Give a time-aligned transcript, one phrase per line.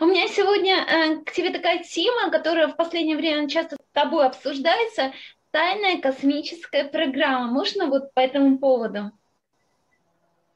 [0.00, 4.26] У меня сегодня э, к тебе такая тема, которая в последнее время часто с тобой
[4.26, 5.12] обсуждается.
[5.52, 7.46] Тайная космическая программа.
[7.46, 9.12] Можно вот по этому поводу?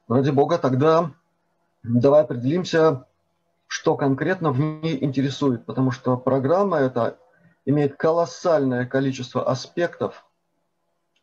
[0.07, 1.11] Ради бога, тогда
[1.83, 3.05] давай определимся,
[3.67, 7.17] что конкретно в ней интересует, потому что программа эта
[7.65, 10.25] имеет колоссальное количество аспектов,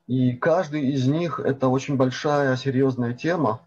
[0.06, 3.60] и каждый из них– это очень большая, серьезная тема,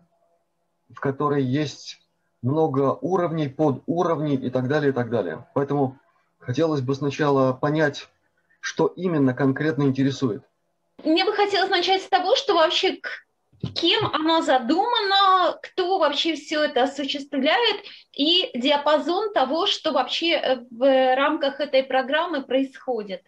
[0.90, 2.00] в которой есть
[2.42, 5.48] много уровней, подуровней и так далее, и так далее.
[5.54, 5.98] Поэтому
[6.40, 8.08] хотелось бы сначала понять,
[8.60, 10.44] что именно конкретно интересует.
[11.04, 13.00] Мне бы хотелось начать с того, что вообще
[13.76, 17.84] кем оно задумано, кто вообще все это осуществляет
[18.14, 23.24] и диапазон того, что вообще э, в рамках этой программы происходит.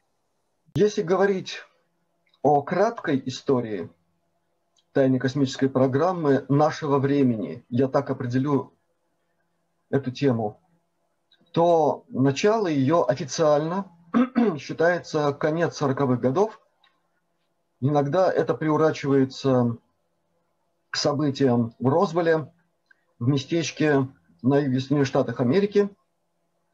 [0.76, 1.62] Если говорить
[2.42, 3.90] о краткой истории
[4.94, 8.74] тайной космической программы нашего времени, я так определю
[9.92, 10.60] эту тему,
[11.52, 13.92] то начало ее официально
[14.58, 16.60] считается конец 40-х годов.
[17.80, 19.78] Иногда это приурачивается
[20.90, 22.52] к событиям в Розвеле,
[23.20, 24.08] в местечке
[24.42, 25.90] на юге Соединенных Штатах Америки,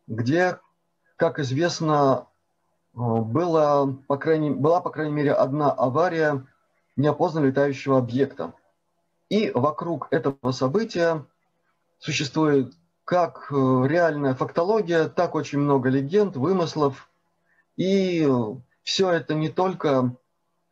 [0.08, 0.60] где,
[1.18, 2.28] как известно,
[2.94, 6.46] было, по крайней, была, по крайней мере, одна авария
[6.96, 8.54] неопознанного летающего объекта.
[9.30, 11.26] И вокруг этого события
[12.00, 12.74] существует
[13.08, 17.10] как э, реальная фактология, так очень много легенд, вымыслов.
[17.78, 18.28] И
[18.84, 20.14] все это не только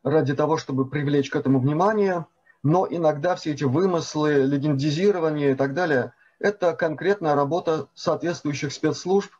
[0.03, 2.25] ради того, чтобы привлечь к этому внимание,
[2.61, 9.31] но иногда все эти вымыслы, легендизирование и так далее, это конкретная работа соответствующих спецслужб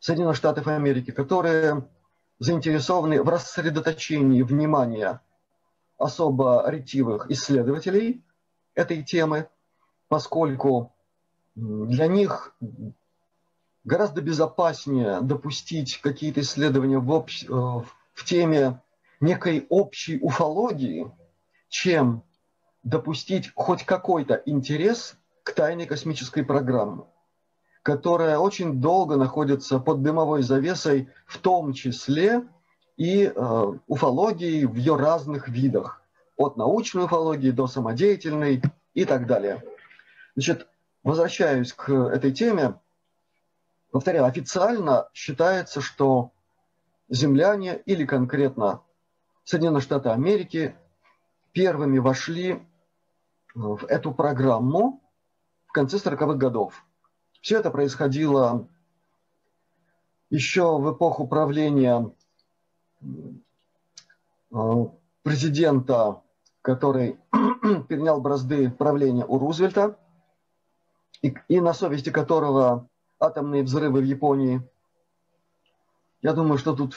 [0.00, 1.88] Соединенных Штатов Америки, которые
[2.40, 5.20] заинтересованы в рассредоточении внимания
[5.98, 8.24] особо ретивых исследователей
[8.74, 9.48] этой темы,
[10.08, 10.92] поскольку
[11.60, 12.54] для них
[13.84, 17.44] гораздо безопаснее допустить какие-то исследования в, общ...
[17.44, 18.80] Э, в теме
[19.20, 21.10] некой общей уфологии,
[21.68, 22.22] чем
[22.82, 27.02] допустить хоть какой-то интерес к тайной космической программе,
[27.82, 32.44] которая очень долго находится под дымовой завесой, в том числе
[32.96, 36.02] и э, уфологии в ее разных видах,
[36.36, 38.62] от научной уфологии до самодеятельной
[38.94, 39.62] и так далее.
[40.34, 40.66] Значит,
[41.02, 42.78] возвращаюсь к этой теме.
[43.90, 46.32] Повторяю, официально считается, что
[47.08, 48.82] земляне или конкретно
[49.44, 50.76] Соединенные Штаты Америки
[51.52, 52.62] первыми вошли
[53.54, 55.02] в эту программу
[55.66, 56.84] в конце 40-х годов.
[57.40, 58.68] Все это происходило
[60.28, 62.12] еще в эпоху правления
[63.02, 64.56] э,
[65.22, 66.22] президента,
[66.62, 67.18] который
[67.88, 69.98] перенял бразды правления у Рузвельта–
[71.22, 72.88] и, и на совести которого
[73.18, 74.62] атомные взрывы в Японии.
[76.22, 76.96] Я думаю, что тут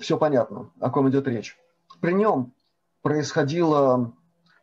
[0.00, 1.58] все понятно, о ком идет речь.
[2.00, 2.52] При нем
[3.02, 4.12] происходило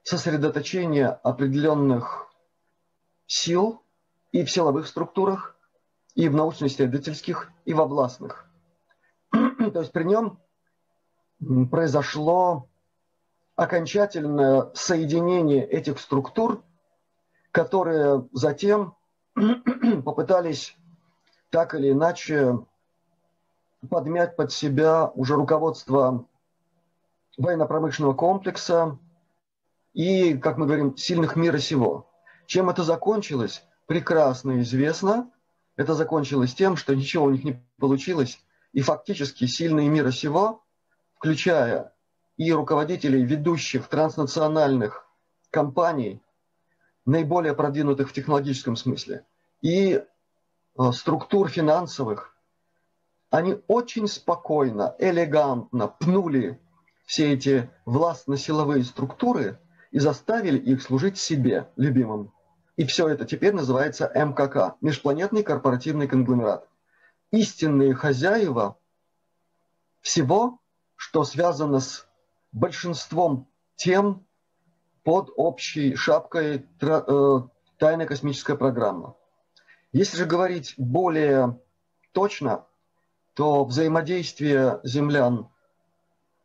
[0.03, 2.27] сосредоточение определенных
[3.25, 3.81] сил
[4.31, 5.55] и в силовых структурах,
[6.15, 8.45] и в научно-исследовательских, и во властных.
[9.31, 10.39] То есть при нем
[11.69, 12.67] произошло
[13.55, 16.63] окончательное соединение этих структур–
[17.53, 18.95] которые затем
[20.03, 20.75] попытались
[21.51, 22.57] так или иначе
[23.89, 26.25] подмять под себя уже руководство
[27.37, 28.97] военно-промышленного комплекса
[29.93, 32.09] и, как мы говорим, сильных мира сего.
[32.47, 35.29] Чем это закончилось, прекрасно известно.
[35.75, 38.43] Это закончилось тем, что ничего у них не получилось,
[38.73, 40.63] и фактически сильные мира сего,
[41.17, 41.93] включая
[42.37, 45.07] и руководителей ведущих транснациональных
[45.51, 46.22] компаний,
[47.05, 49.25] наиболее продвинутых в технологическом смысле,
[49.61, 50.03] и
[50.77, 52.35] э, структур финансовых,
[53.29, 56.59] они очень спокойно, элегантно пнули
[57.05, 59.59] все эти властно-силовые структуры
[59.91, 62.31] и заставили их служить себе, любимым.
[62.75, 66.67] И все это теперь называется МКК, Межпланетный корпоративный конгломерат.
[67.31, 68.77] Истинные хозяева
[70.01, 70.59] всего,
[70.95, 72.07] что связано с
[72.51, 74.25] большинством тем,
[75.03, 77.39] под общей шапкой э,
[77.77, 79.15] тайная космическая программа.
[79.91, 81.59] Если же говорить более
[82.13, 82.65] точно,
[83.33, 85.49] то взаимодействие землян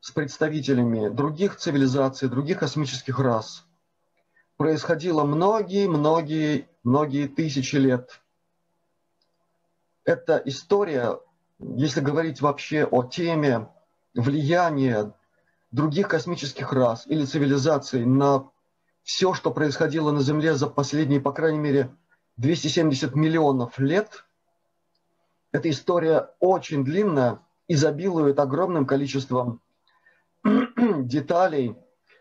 [0.00, 3.66] с представителями других цивилизаций, других космических рас
[4.56, 8.20] происходило многие-многие многие тысячи лет.
[10.04, 11.20] Эта история,
[11.58, 13.68] если говорить вообще о теме
[14.14, 15.12] влияния
[15.70, 18.50] других космических рас или цивилизаций на
[19.02, 21.94] все, что происходило на Земле за последние, по крайней мере,
[22.36, 24.24] 270 миллионов лет.
[25.50, 29.60] Эта история очень длинная, изобилует огромным количеством
[30.44, 31.76] деталей,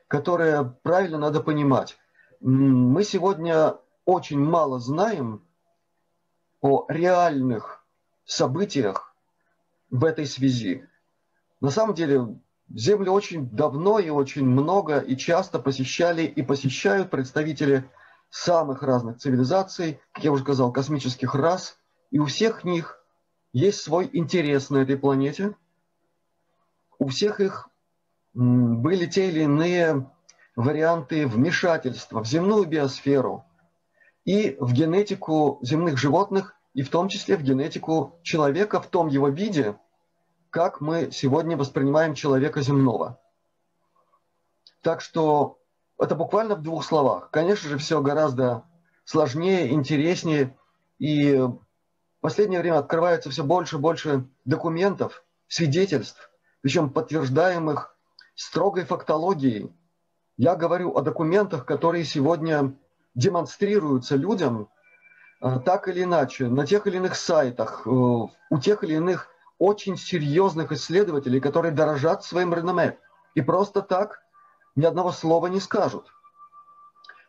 [0.07, 1.97] которые правильно надо понимать.
[2.39, 5.45] Мы сегодня очень мало знаем
[6.61, 7.85] о реальных
[8.25, 9.13] событиях
[9.89, 10.87] в этой связи.
[11.59, 17.89] На самом деле Землю очень давно и очень много и часто посещали и посещают представители
[18.29, 21.77] самых разных цивилизаций, как я уже сказал, космических рас,
[22.11, 23.01] и у всех них
[23.53, 25.55] есть свой интерес на этой планете.
[26.99, 27.69] У всех их
[28.33, 30.09] были те или иные
[30.55, 33.45] варианты вмешательства в земную биосферу
[34.25, 39.29] и в генетику земных животных, и в том числе в генетику человека в том его
[39.29, 39.77] виде,
[40.49, 43.19] как мы сегодня воспринимаем человека земного.
[44.81, 45.59] Так что
[45.99, 47.29] это буквально в двух словах.
[47.31, 48.63] Конечно же, все гораздо
[49.03, 50.55] сложнее, интереснее.
[50.99, 51.59] И в
[52.21, 56.29] последнее время открывается все больше и больше документов, свидетельств,
[56.61, 57.95] причем подтверждаемых
[58.35, 59.71] строгой фактологией.
[60.37, 62.75] Я говорю о документах, которые сегодня
[63.15, 64.69] демонстрируются людям
[65.41, 69.29] э, так или иначе, на тех или иных сайтах, э, у тех или иных
[69.59, 72.97] очень серьезных исследователей, которые дорожат своим реноме.
[73.35, 74.19] И просто так
[74.75, 76.07] ни одного слова не скажут.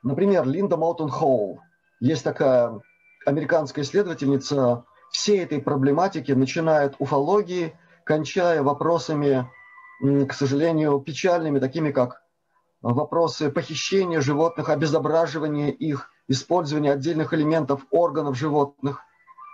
[0.03, 1.61] Например, Линда Моутон Хоул.
[2.01, 2.81] Есть такая
[3.27, 9.51] американская исследовательница всей этой проблематики, начиная от уфологии, кончая вопросами,
[10.01, 12.23] к сожалению, печальными, такими как
[12.81, 19.03] вопросы похищения животных, обезображивания их, использования отдельных элементов органов животных,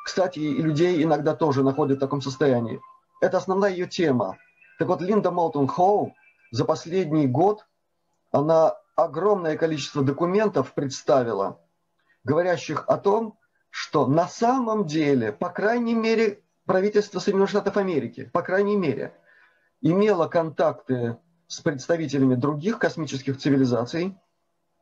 [0.04, 2.78] кстати, и людей иногда тоже находят в таком состоянии.
[3.22, 4.36] Это основная ее тема.
[4.78, 6.14] Так вот, Линда Молтон Хоу
[6.50, 7.66] за последний год,
[8.30, 11.58] она огромное количество документов представила,
[12.22, 13.38] говорящих о том,
[13.70, 19.14] что на самом деле, по крайней мере, правительство Соединенных Штатов Америки, по крайней мере,
[19.80, 21.16] имело контакты
[21.46, 24.14] с представителями других космических цивилизаций.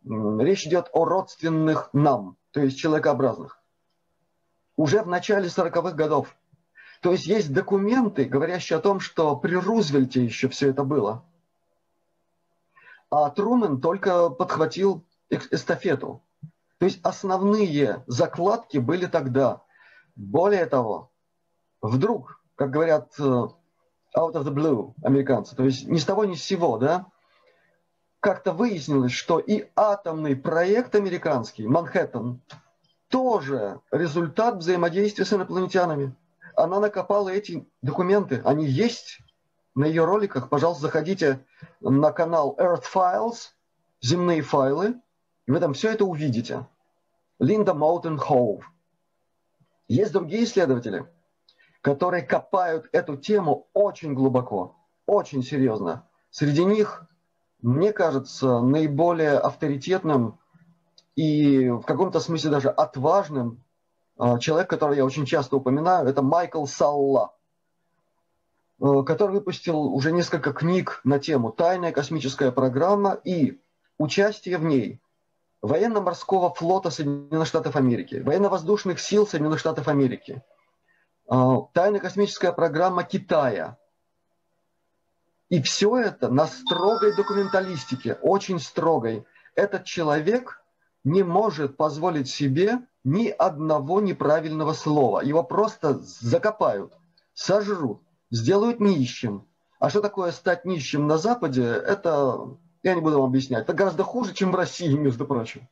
[0.05, 3.62] Речь идет о родственных нам, то есть человекообразных
[4.77, 6.37] уже в начале 40-х годов.
[7.01, 11.25] То есть есть документы, говорящие о том, что при Рузвельте еще все это было.
[13.11, 16.23] А Трумен только подхватил эстафету.
[16.79, 19.63] То есть основные закладки были тогда.
[20.15, 21.11] Более того,
[21.81, 26.35] вдруг, как говорят э, out of the blue американцы, то есть ни с того ни
[26.35, 27.07] с сего, да,
[28.21, 32.41] как-то выяснилось, что и атомный проект американский, Манхэттен,
[33.13, 36.17] тоже результат взаимодействия с инопланетянами.
[36.57, 39.19] Она накопала эти документы, они есть
[39.75, 40.49] на ее роликах.
[40.49, 41.45] Пожалуйста, заходите
[41.81, 43.51] на канал Earth Files,
[44.01, 44.95] земные файлы,
[45.47, 46.67] и вы там все это увидите.
[47.39, 48.65] Линда Моутен Хоув.
[49.89, 51.05] Есть другие исследователи,
[51.83, 56.09] которые копают эту тему очень глубоко, очень серьезно.
[56.31, 57.07] Среди них,
[57.61, 60.39] мне кажется, наиболее авторитетным
[61.15, 63.63] и в каком-то смысле даже отважным.
[64.19, 67.35] А, человек, который я очень часто упоминаю, это Майкл Салла,
[68.81, 73.61] э, который выпустил уже несколько книг на тему «Тайная космическая программа» и
[73.99, 75.01] участие в ней
[75.61, 80.43] военно-морского флота Соединенных Штатов Америки, военно-воздушных сил Соединенных Штатов Америки,
[81.29, 83.77] а, тайная космическая программа Китая.
[85.49, 89.27] И все это на строгой документалистике, очень строгой.
[89.55, 90.59] Этот человек–
[91.05, 95.21] не может позволить себе ни одного неправильного слова.
[95.21, 96.95] Его просто закопают,
[97.35, 99.49] сожрут, сделают нищим.
[99.79, 103.65] А что такое стать нищим на Западе, это я не буду вам объяснять.
[103.65, 105.69] Это гораздо хуже, чем в России, между прочим.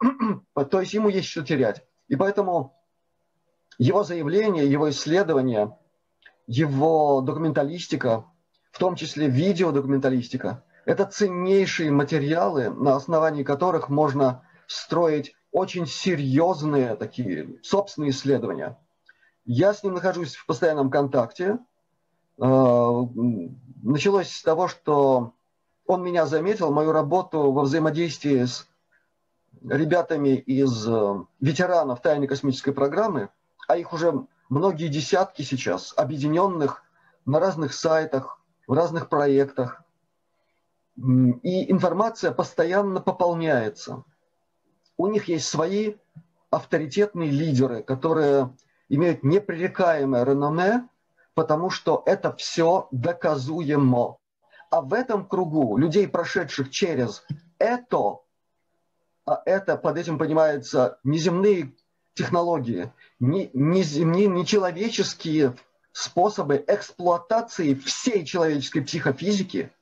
[0.54, 1.84] То есть ему есть что терять.
[2.08, 2.78] И поэтому
[3.78, 5.78] его заявления, его исследования,
[6.46, 8.26] его документалистика,
[8.70, 17.60] в том числе видеодокументалистика– это ценнейшие материалы, на основании которых можно строить очень серьезные такие
[17.62, 18.78] собственные исследования.
[19.44, 21.58] Я с ним нахожусь в постоянном контакте.
[22.38, 22.90] Э,
[23.82, 25.34] началось с того, что
[25.86, 28.66] он меня заметил, мою работу во взаимодействии с
[29.62, 33.28] ребятами из э, ветеранов тайной космической программы,
[33.68, 36.82] а их уже многие десятки сейчас, объединенных
[37.26, 39.83] на разных сайтах, в разных проектах.
[40.96, 44.04] И информация постоянно пополняется.
[44.96, 45.94] У них есть свои
[46.50, 48.54] авторитетные лидеры, которые
[48.88, 50.88] имеют непререкаемое реноме,
[51.34, 54.18] потому что это все доказуемо.
[54.70, 57.24] А в этом кругу людей, прошедших через
[57.58, 58.18] это,
[59.26, 61.74] а это под этим понимается неземные
[62.14, 65.56] технологии, не, не, не, не человеческие
[65.92, 69.72] способы эксплуатации всей человеческой психофизики.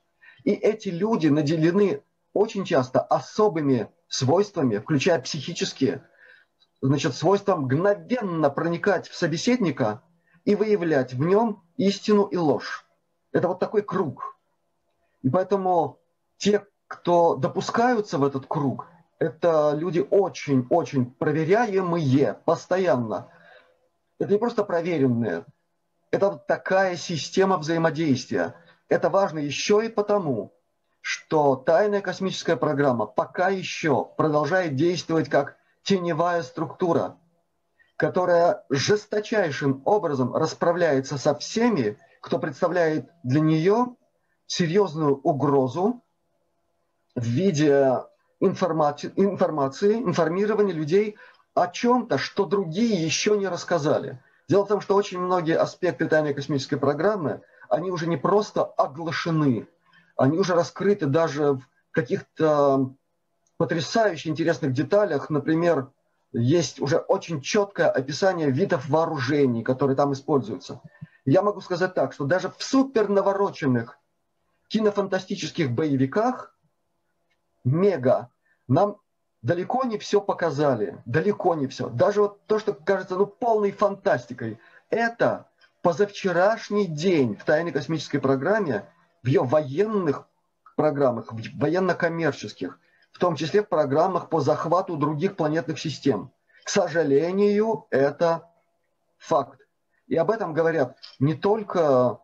[0.45, 6.07] И эти люди наделены очень часто особыми свойствами, включая психические,
[6.81, 10.03] значит, свойством мгновенно проникать в собеседника
[10.45, 12.85] и выявлять в нем истину и ложь.
[13.33, 14.37] Это вот такой круг.
[15.23, 16.01] И поэтому
[16.37, 23.31] те, кто допускаются в этот круг, это люди очень-очень проверяемые постоянно.
[24.19, 25.47] Это не просто проверенные,
[26.13, 28.55] это такая система взаимодействия.
[28.89, 30.53] Это важно еще и потому,
[31.01, 37.19] что тайная космическая программа пока еще продолжает действовать как теневая структура,
[37.97, 43.97] которая жесточайшим образом расправляется со всеми, кто представляет для нее
[44.47, 46.03] серьезную угрозу
[47.15, 47.99] в виде
[48.41, 51.17] информации, информации информирования людей
[51.55, 54.23] о чем-то, что другие еще не рассказали.
[54.49, 59.67] Дело в том, что очень многие аспекты тайной космической программы, они уже не просто оглашены,
[60.17, 62.93] они уже раскрыты даже в каких-то
[63.57, 65.31] потрясающе интересных деталях.
[65.31, 65.91] Например,
[66.33, 70.83] есть уже очень четкое описание видов вооружений, которые там используются.
[71.25, 73.99] Я могу сказать так, что даже в супер навороченных
[74.69, 76.55] кинофантастических боевиках
[77.65, 78.29] мега
[78.69, 78.99] нам
[79.41, 81.89] далеко не все показали, далеко не все.
[81.89, 84.59] Даже вот то, что кажется ну, полной фантастикой,
[84.91, 85.47] это
[85.83, 88.87] позавчерашний день в тайной космической программе,
[89.23, 90.27] в ее военных
[90.77, 92.79] программах, в военно-коммерческих,
[93.13, 96.31] в том числе в программах по захвату других планетных систем.
[96.65, 98.49] К сожалению, это
[99.19, 99.61] факт.
[100.07, 102.21] И об этом говорят не только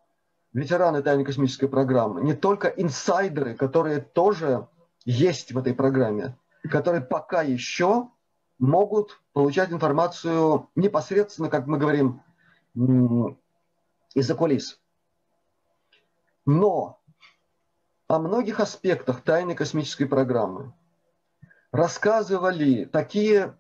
[0.53, 4.69] ветераны тайной космической программы, не только инсайдеры, которые тоже
[5.05, 6.37] есть в этой программе,
[6.71, 8.09] которые пока еще
[8.59, 12.23] могут получать информацию непосредственно, как мы говорим,
[14.15, 14.81] из-за кулис.
[16.47, 17.01] Но
[18.07, 20.73] о многих аспектах тайной космической программы
[21.73, 23.57] рассказывали такие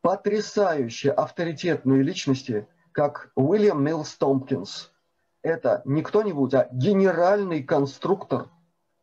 [0.00, 4.90] потрясающие авторитетные личности, как Уильям Милс Томпкинс.
[5.42, 8.48] Это не кто-нибудь, а генеральный конструктор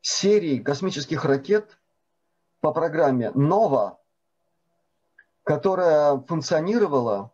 [0.02, 1.78] серии космических ракет
[2.62, 4.00] по программе «Нова»,
[5.44, 7.34] которая функционировала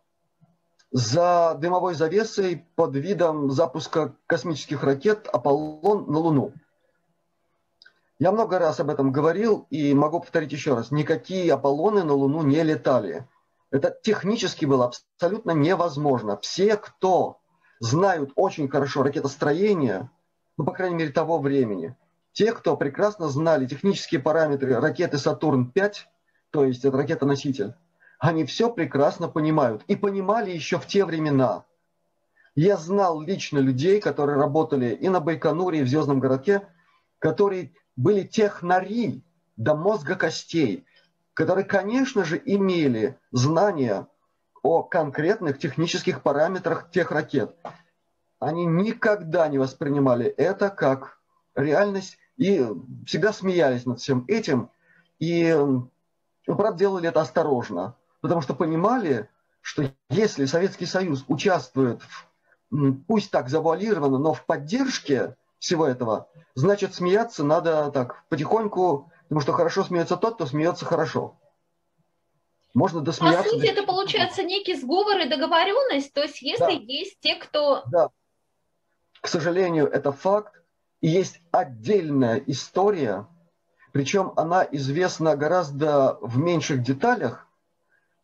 [0.92, 6.52] за дымовой завесой под видом запуска космических ракет «Аполлон» на Луну–
[8.18, 10.90] я много раз об этом говорил и могу повторить еще раз.
[10.90, 13.28] Никакие Аполлоны на Луну не летали.
[13.70, 16.38] Это технически было абсолютно невозможно.
[16.38, 17.40] Все, кто
[17.78, 20.10] знают очень хорошо ракетостроение,
[20.56, 21.94] ну, по крайней мере, того времени,
[22.32, 25.92] те, кто прекрасно знали технические параметры ракеты «Сатурн-5»,
[26.50, 27.74] то есть это ракета-носитель,
[28.18, 29.82] они все прекрасно понимают.
[29.88, 31.64] И понимали еще в те времена.
[32.54, 36.66] Я знал лично людей, которые работали и на Байконуре, и в Звездном городке,
[37.18, 39.22] которые были технари
[39.56, 40.86] до мозга костей,
[41.34, 44.06] которые, конечно же, имели знания
[44.62, 47.54] о конкретных технических параметрах тех ракет.
[48.38, 51.18] Они никогда не воспринимали это как
[51.54, 52.66] реальность и
[53.06, 54.70] всегда смеялись над всем этим.
[55.18, 55.56] И,
[56.46, 59.30] правда, делали это осторожно, потому что понимали,
[59.60, 66.92] что если Советский Союз участвует, в, пусть так завуалированно, но в поддержке всего этого, значит,
[66.92, 71.36] смеяться надо так потихоньку, потому что хорошо смеется тот, кто смеется хорошо.
[72.74, 73.44] Можно досмеяться.
[73.44, 76.70] По сути, это получается некий сговор и договоренность, то есть если да.
[76.70, 77.84] есть те, кто...
[77.86, 78.10] Да.
[79.20, 80.52] К сожалению, это факт.
[81.00, 83.28] И есть отдельная история,
[83.92, 87.45] причем она известна гораздо в меньших деталях,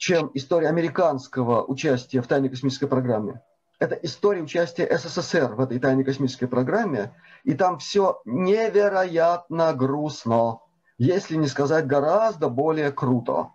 [0.02, 3.40] чем история американского участия в тайной космической программе
[3.78, 10.58] это история участия СССР в этой тайной космической программе, и там все невероятно грустно,
[10.98, 13.50] если не сказать гораздо более круто.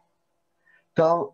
[0.94, 1.32] Там,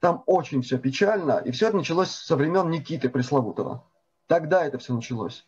[0.00, 3.84] там очень все печально, и все это началось со времен Никиты Пресловутого.
[4.26, 5.46] Тогда это все началось.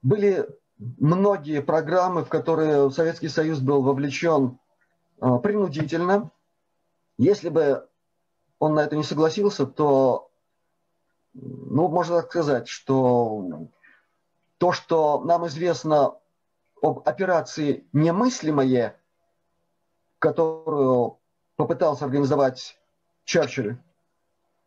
[0.00, 4.58] Были многие программы, в которые Советский Союз был вовлечен
[5.20, 6.30] э, принудительно.
[7.16, 7.88] Если бы
[8.58, 10.30] он на это не согласился, то
[11.34, 13.68] ну, можно сказать, что
[14.58, 16.14] то, что нам известно
[16.80, 19.00] об операции «Немыслимое»,
[20.18, 21.18] которую
[21.56, 22.78] попытался организовать
[23.24, 23.76] Черчилль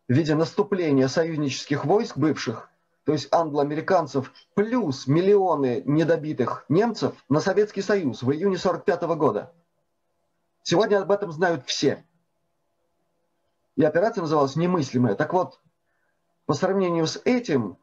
[0.07, 2.69] в виде наступления союзнических войск бывших,
[3.05, 9.53] то есть англоамериканцев, плюс миллионы недобитых немцев на Советский Союз в июне 1945 года.
[10.63, 12.05] Сегодня об этом знают все.
[13.77, 15.13] И операция называлась «Немыслимая».
[15.13, 15.61] Так вот,
[16.47, 17.77] по сравнению с этим,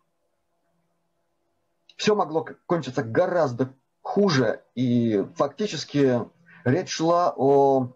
[1.97, 3.73] все могло кончиться гораздо
[4.03, 4.65] хуже.
[4.75, 6.29] И фактически
[6.65, 7.93] речь шла о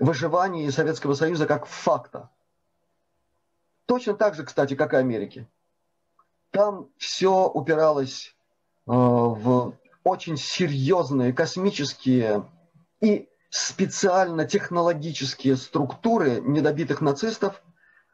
[0.00, 2.28] выживании Советского Союза как факта.
[3.86, 5.48] Точно так же, кстати, как и Америки.
[6.50, 8.34] Там все упиралось
[8.86, 12.50] э, в очень серьезные космические
[13.00, 17.62] и специально технологические структуры недобитых нацистов,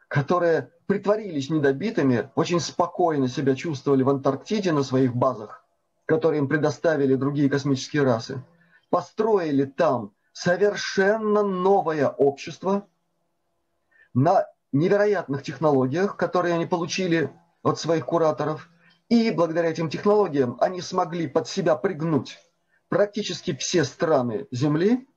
[0.07, 5.65] которые притворились недобитыми, очень спокойно себя чувствовали в Антарктиде на своих базах,
[6.05, 8.43] которые им предоставили другие космические расы,
[8.89, 12.87] построили там совершенно новое общество
[14.13, 17.31] на невероятных технологиях, которые они получили
[17.63, 18.69] от своих кураторов.
[19.09, 22.37] И благодаря этим технологиям они смогли под себя пригнуть
[22.89, 25.07] практически все страны Земли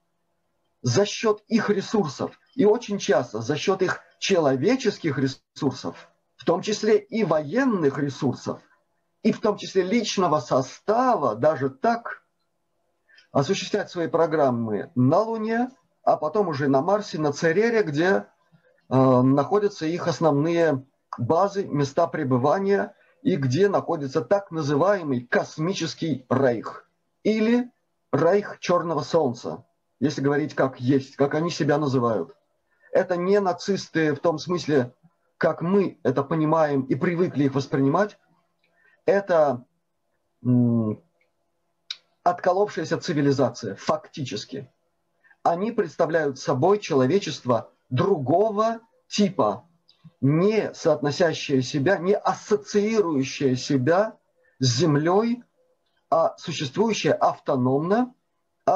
[0.82, 2.38] за счет их ресурсов.
[2.54, 8.60] И очень часто за счет их человеческих ресурсов, в том числе и военных ресурсов,
[9.22, 12.22] и в том числе личного состава, даже так,
[13.32, 15.70] осуществлять свои программы на Луне,
[16.02, 20.84] а потом уже на Марсе, на Церере, где э, находятся их основные
[21.18, 26.88] базы, места пребывания и где находится так называемый космический рейх
[27.24, 27.70] или
[28.12, 29.64] рейх Черного Солнца,
[30.00, 32.34] если говорить как есть, как они себя называют.
[32.92, 34.94] Это не нацисты в том смысле,
[35.36, 38.18] как мы это понимаем и привыкли их воспринимать.
[39.04, 39.64] Это
[42.22, 44.70] отколовшаяся цивилизация, фактически.
[45.42, 49.64] Они представляют собой человечество другого типа,
[50.20, 54.16] не соотносящее себя, не ассоциирующее себя
[54.58, 55.42] с Землей,
[56.10, 58.14] а существующее автономно,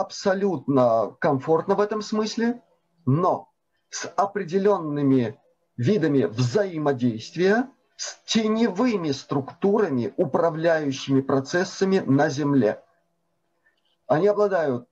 [0.01, 2.63] абсолютно комфортно в этом смысле,
[3.05, 3.51] но
[3.91, 5.39] с определенными
[5.77, 12.83] видами взаимодействия, с теневыми структурами, управляющими процессами на Земле.
[14.07, 14.89] Они обладают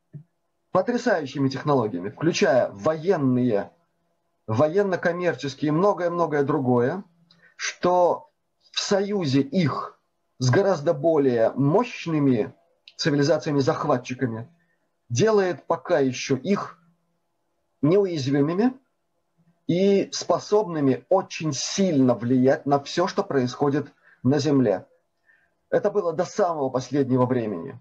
[0.70, 3.72] потрясающими технологиями, включая военные,
[4.46, 7.04] военно-коммерческие и многое-многое другое,
[7.56, 8.30] что
[8.72, 9.98] в союзе их
[10.38, 12.54] с гораздо более мощными
[12.96, 14.48] цивилизациями-захватчиками
[15.10, 16.78] делает пока еще их
[17.82, 18.74] неуязвимыми
[19.66, 23.92] и способными очень сильно влиять на все, что происходит
[24.22, 24.86] на Земле.
[25.68, 27.78] Это было до самого последнего времени.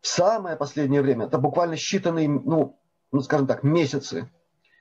[0.00, 2.78] В самое последнее время, это буквально считанные, ну,
[3.12, 4.30] ну, скажем так, месяцы,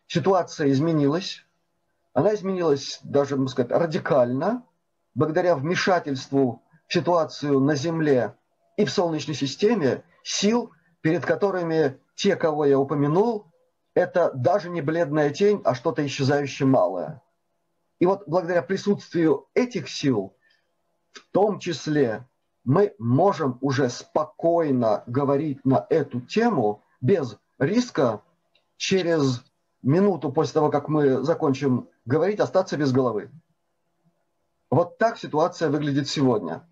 [0.07, 1.45] ситуация изменилась.
[2.13, 4.63] Она изменилась даже, можно сказать, радикально,
[5.13, 8.35] благодаря вмешательству в ситуацию на Земле
[8.77, 10.71] и в Солнечной системе сил,
[11.05, 13.45] перед которыми те, кого я упомянул,
[13.93, 17.21] это даже не бледная тень, а что-то исчезающее малое.
[17.99, 20.35] И вот благодаря присутствию этих сил,
[21.11, 22.27] в том числе,
[22.63, 28.23] мы можем уже спокойно говорить на эту тему без риска
[28.75, 29.43] через
[29.83, 33.29] минуту после того, как мы закончим говорить, остаться без головы.
[34.71, 36.67] Вот так ситуация выглядит сегодня.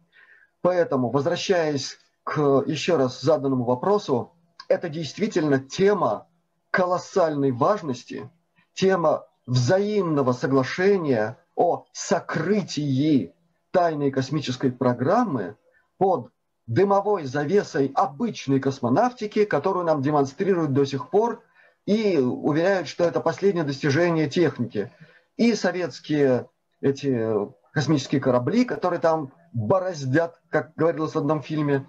[0.61, 4.33] Поэтому, возвращаясь к еще раз заданному вопросу,
[4.67, 6.27] это действительно тема,
[6.71, 8.29] колоссальной важности
[8.73, 13.35] тема взаимного соглашения о сокрытии
[13.71, 15.55] тайной космической программы
[15.97, 16.31] под
[16.65, 21.43] дымовой завесой обычной космонавтики, которую нам демонстрируют до сих пор
[21.85, 24.91] и уверяют, что это последнее достижение техники.
[25.35, 26.49] И советские
[26.81, 27.29] эти
[27.71, 31.87] космические корабли, которые там бороздят, как говорилось в одном фильме,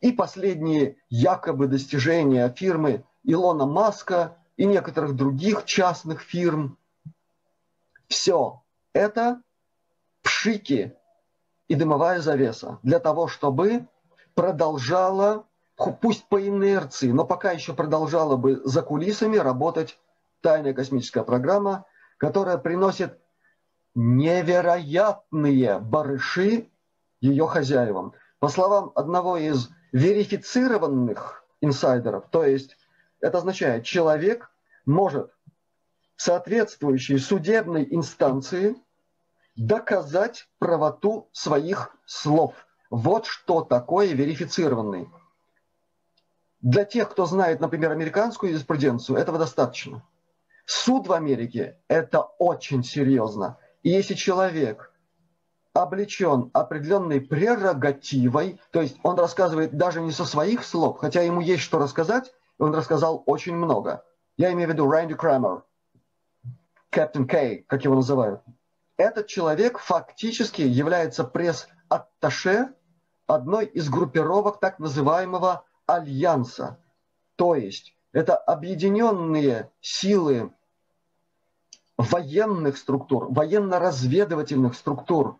[0.00, 6.78] и последние якобы достижения фирмы Илона Маска и некоторых других частных фирм.
[8.08, 9.42] Все это
[10.22, 10.94] пшики
[11.68, 13.86] и дымовая завеса для того, чтобы
[14.34, 15.44] продолжала,
[16.00, 19.98] пусть по инерции, но пока еще продолжала бы за кулисами работать
[20.40, 21.84] тайная космическая программа,
[22.16, 23.18] которая приносит
[23.94, 26.70] невероятные барыши
[27.20, 28.14] ее хозяевам.
[28.38, 32.76] По словам одного из верифицированных инсайдеров, то есть
[33.20, 34.50] это означает, человек
[34.86, 35.32] может
[36.16, 38.76] соответствующей судебной инстанции
[39.56, 42.54] доказать правоту своих слов.
[42.90, 45.08] Вот что такое верифицированный.
[46.60, 50.02] Для тех, кто знает, например, американскую юриспруденцию, этого достаточно.
[50.64, 53.58] Суд в Америке– это очень серьезно.
[53.82, 54.87] И если человек
[55.72, 61.62] облечен определенной прерогативой, то есть он рассказывает даже не со своих слов, хотя ему есть
[61.62, 64.04] что рассказать, он рассказал очень много.
[64.36, 65.64] Я имею в виду Рэнди Крамер,
[66.90, 68.42] Капитан Кей, как его называют.
[68.96, 72.74] Этот человек фактически является пресс-атташе
[73.26, 76.78] одной из группировок так называемого альянса.
[77.36, 80.52] То есть это объединенные силы
[81.96, 85.38] военных структур, военно-разведывательных структур,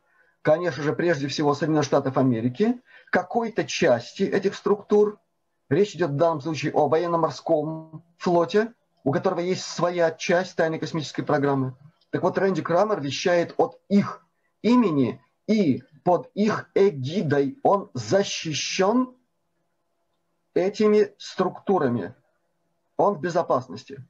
[0.48, 2.80] конечно же, прежде всего Соединенных Штатов Америки,
[3.10, 5.20] какой-то части этих структур,
[5.68, 8.72] речь идет в данном случае о военно-морском флоте,
[9.04, 11.76] у которого есть своя часть тайной космической программы.
[12.08, 14.24] Так вот, Рэнди Крамер вещает от их
[14.62, 19.14] имени, и под их эгидой он защищен
[20.54, 22.14] этими структурами.
[22.96, 24.02] Он в безопасности.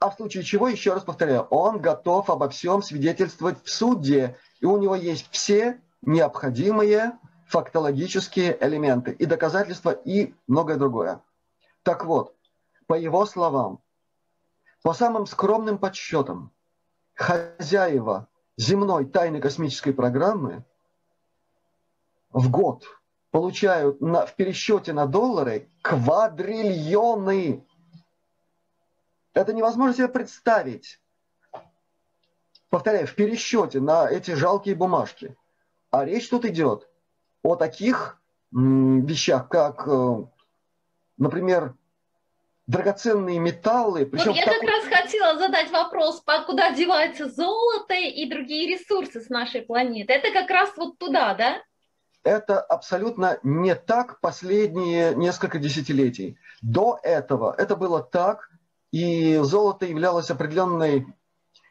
[0.00, 4.66] А в случае чего, еще раз повторяю, он готов обо всем свидетельствовать в суде, и
[4.66, 11.20] у него есть все необходимые фактологические элементы и доказательства, и многое другое.
[11.82, 12.34] Так вот,
[12.86, 13.80] по его словам,
[14.82, 16.52] по самым скромным подсчетам,
[17.14, 20.64] хозяева земной тайной космической программы
[22.30, 22.84] в год
[23.32, 27.66] получают на, в пересчете на доллары квадриллионы
[29.34, 31.00] это невозможно себе представить.
[32.72, 35.36] Повторяю, в пересчете на эти жалкие бумажки.
[35.90, 36.88] А речь тут идет
[37.42, 38.18] о таких
[38.50, 40.24] вещах, как, э,
[41.18, 41.74] например,
[42.66, 44.08] драгоценные металлы.
[44.10, 49.60] Вот я как раз хотела задать вопрос, куда девается золото и другие ресурсы с нашей
[49.60, 50.14] планеты.
[50.14, 51.62] Это как раз вот туда, да?
[52.24, 56.38] Это абсолютно не так последние несколько десятилетий.
[56.62, 58.48] До этого это было так,
[58.92, 61.06] и золото являлось определенной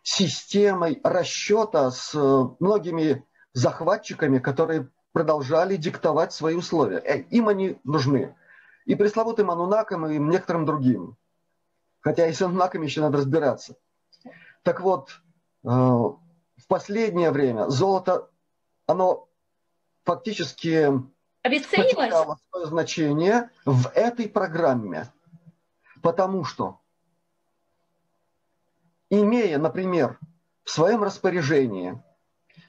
[0.03, 6.97] системой расчета с э, многими захватчиками, которые продолжали диктовать свои условия.
[6.97, 8.35] Э, им они нужны.
[8.85, 11.17] И пресловутым анунакам, и некоторым другим.
[11.99, 13.75] Хотя и с анунаками еще надо разбираться.
[14.63, 15.09] Так вот,
[15.63, 18.29] э, в последнее время золото,
[18.87, 19.27] оно
[20.03, 20.91] фактически
[21.43, 25.11] потеряло свое значение в этой программе.
[26.01, 26.79] Потому что
[29.11, 30.17] имея, например,
[30.63, 32.01] в своем распоряжении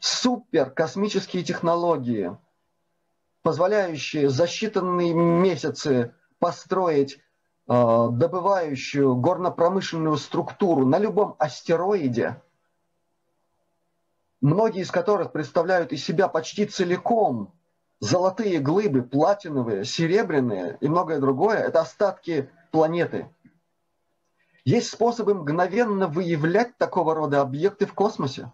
[0.00, 2.36] суперкосмические технологии,
[3.42, 7.18] позволяющие за считанные месяцы построить э,
[7.68, 12.42] добывающую горно-промышленную структуру на любом астероиде,
[14.40, 17.54] многие из которых представляют из себя почти целиком
[18.00, 23.28] золотые глыбы, платиновые, серебряные и многое другое, это остатки планеты–
[24.64, 28.52] есть способы мгновенно выявлять такого рода объекты в космосе.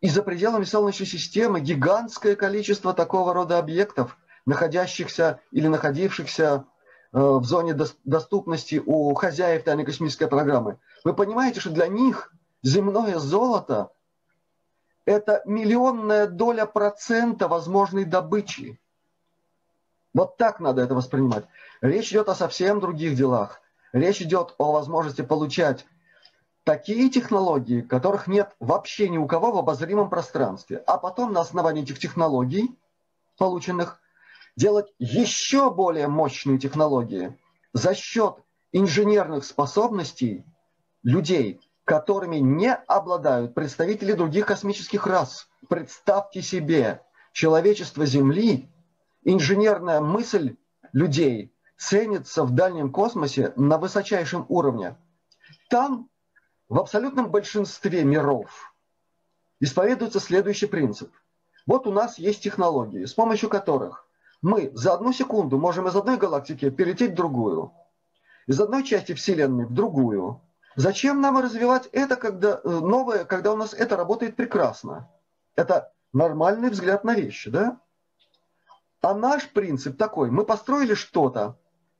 [0.00, 6.64] И за пределами Солнечной системы гигантское количество такого рода объектов, находящихся или находившихся
[7.12, 7.74] э, в зоне
[8.04, 10.78] доступности у хозяев тайной космической программы.
[11.02, 13.90] Вы понимаете, что для них земное золото–
[15.04, 18.80] это миллионная доля процента возможной добычи.
[20.14, 21.44] Вот так надо это воспринимать.
[21.80, 23.60] Речь идет о совсем других делах–
[23.92, 25.86] Речь идет о возможности получать
[26.64, 30.82] такие технологии, которых нет вообще ни у кого в обозримом пространстве.
[30.86, 32.76] А потом на основании этих технологий,
[33.38, 34.00] полученных,
[34.56, 37.38] делать еще более мощные технологии
[37.72, 38.36] за счет
[38.72, 40.44] инженерных способностей
[41.02, 45.48] людей, которыми не обладают представители других космических рас.
[45.68, 47.00] Представьте себе,
[47.32, 48.68] человечество Земли,
[49.22, 50.56] инженерная мысль
[50.92, 54.96] людей– ценится в дальнем космосе на высочайшем уровне.
[55.70, 56.10] Там
[56.68, 58.74] в абсолютном большинстве миров
[59.60, 61.12] исповедуется следующий принцип.
[61.66, 64.06] Вот у нас есть технологии, с помощью которых
[64.42, 67.72] мы за одну секунду можем из одной галактики перелететь в другую,
[68.46, 70.40] из одной части Вселенной в другую.
[70.76, 75.10] Зачем нам развивать это когда, э, новое, когда у нас это работает прекрасно?
[75.56, 77.80] Это нормальный взгляд на вещи, да?
[79.00, 81.56] А наш принцип такой, мы построили что-то,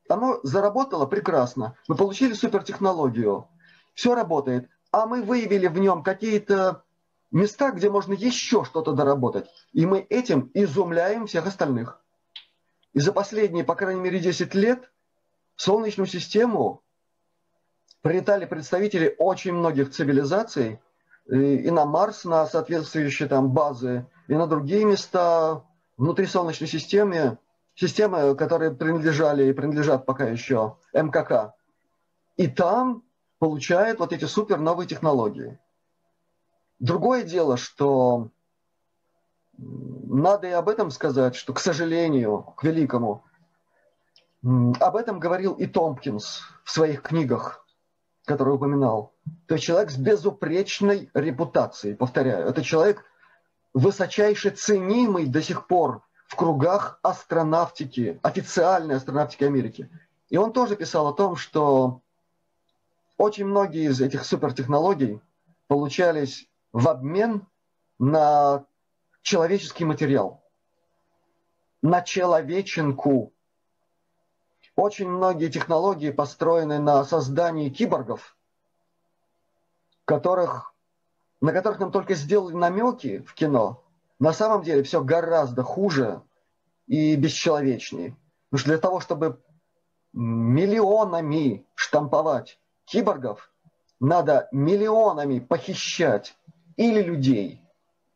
[0.09, 1.77] оно заработало прекрасно.
[1.87, 3.49] Мы получили супертехнологию.
[3.95, 4.69] Все работает.
[4.91, 6.85] А мы выявили в нем какие-то
[7.31, 9.47] места, где можно еще что-то доработать.
[9.73, 12.01] И мы этим изумляем всех остальных.
[12.95, 14.91] И за последние, по крайней мере, 10 лет
[15.57, 16.83] в Солнечную систему
[18.01, 20.81] прилетали представители очень многих цивилизаций,
[21.27, 25.63] и на Марс, на соответствующие там базы, и на другие места
[25.99, 27.39] внутри Солнечной системы,
[27.79, 31.55] системы, которые принадлежали и принадлежат пока еще МКК.
[32.37, 33.05] И там
[33.39, 35.59] получают вот эти супер новые технологии.
[36.81, 38.31] Другое дело, что
[39.57, 43.25] надо и об этом сказать, что, к сожалению, к великому,
[44.43, 47.65] Об этом говорил и Томпкинс в своих книгах,
[48.25, 49.13] которые упоминал.
[49.47, 52.49] То есть человек с безупречной репутацией, повторяю.
[52.49, 53.05] Это человек
[53.75, 56.08] высочайше ценимый до сих пор
[56.39, 59.91] кругах астронавтики, официальной астронавтики Америки.
[60.29, 62.01] И он тоже писал о том, что
[63.17, 65.21] очень многие из этих супертехнологий
[65.67, 67.45] получались в обмен
[67.99, 68.65] на
[69.23, 70.41] человеческий материал,
[71.83, 73.33] на человеченку.
[74.77, 78.37] Очень многие технологии построены на создании киборгов,
[80.05, 80.73] которых,
[81.41, 83.83] на которых нам только сделали намеки в кино.
[84.21, 86.23] На самом деле все гораздо хуже
[86.89, 88.17] и бесчеловечнее.
[88.51, 89.41] Потому что для того, чтобы
[90.13, 93.53] миллионами штамповать киборгов,
[94.01, 96.35] надо миллионами похищать
[96.77, 97.61] или людей,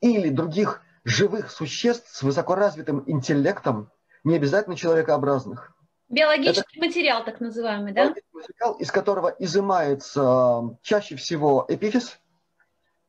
[0.00, 3.90] или других живых существ с высокоразвитым интеллектом,
[4.24, 5.76] не обязательно человекообразных.
[6.08, 8.14] Биологический Это материал, так называемый, да?
[8.32, 12.18] Материал, из которого изымается чаще всего эпифиз,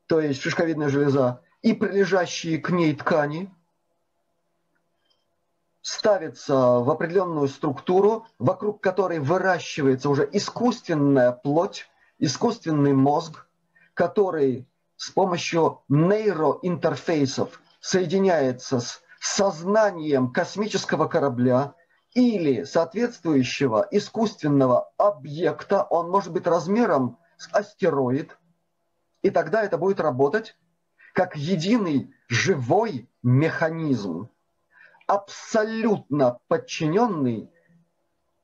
[0.08, 3.54] то есть шишковидная железа, и прилежащие к ней ткани,
[5.84, 13.46] ставится в определенную структуру, вокруг которой выращивается уже искусственная плоть, искусственный мозг,
[13.94, 21.76] который с помощью нейроинтерфейсов соединяется с сознанием космического корабля
[22.14, 28.38] или соответствующего искусственного объекта, он может быть размером с астероид,
[29.22, 30.56] и тогда это будет работать
[31.14, 34.30] как единый живой механизм,
[35.08, 37.50] абсолютно подчиненный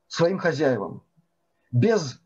[0.08, 1.02] своим хозяевам,
[1.72, 2.20] без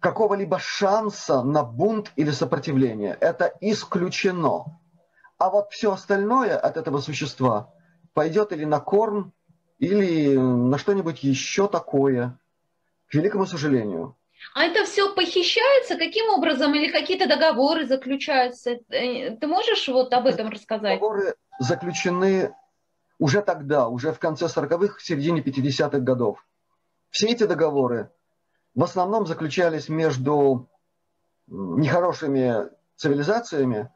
[0.00, 3.16] какого-либо шанса на бунт или сопротивление.
[3.20, 4.80] Это исключено.
[5.38, 7.72] А вот все остальное от этого существа
[8.14, 9.32] пойдет или на корм,
[9.78, 12.38] или на что-нибудь еще такое,
[13.08, 14.16] к великому сожалению.
[14.54, 18.78] А это все похищается каким образом или какие-то договоры заключаются?
[18.90, 21.00] Э, ты можешь вот об этом рассказать?
[21.00, 22.54] Договоры заключены
[23.18, 26.44] уже тогда, уже в конце 40-х, середине 50-х годов.
[27.10, 28.10] Все эти договоры
[28.74, 30.68] в основном заключались между
[31.46, 33.90] нехорошими цивилизациями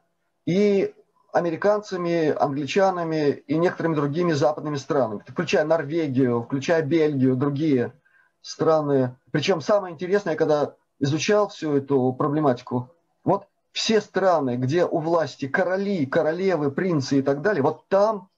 [0.45, 0.93] и
[1.31, 7.93] американцами, англичанами и некоторыми другими западными странами, включая Норвегию, включая Бельгию, другие
[8.41, 9.15] страны.
[9.31, 12.89] Причем самое интересное, когда изучал всю эту проблематику,
[13.23, 18.29] вот все страны, где у власти короли, королевы, принцы и так далее, вот там,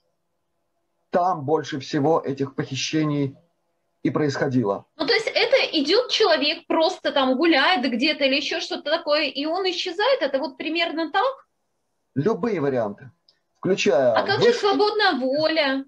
[1.13, 3.37] там больше всего этих похищений
[4.01, 4.85] и происходило.
[4.97, 9.45] Ну, то есть это идет человек, просто там гуляет где-то или еще что-то такое, и
[9.45, 10.21] он исчезает?
[10.21, 11.47] Это вот примерно так?
[12.15, 13.11] Любые варианты,
[13.57, 14.13] включая...
[14.13, 15.85] А как же свободная воля?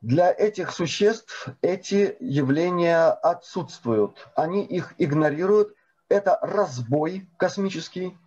[0.00, 4.28] Для этих существ эти явления отсутствуют.
[4.34, 5.74] Они их игнорируют.
[6.10, 8.18] Это разбой космический.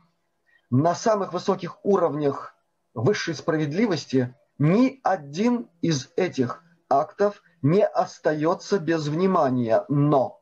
[0.71, 2.55] На самых высоких уровнях
[2.95, 9.85] высшей справедливости ни один из этих актов не остается без внимания.
[9.89, 10.41] Но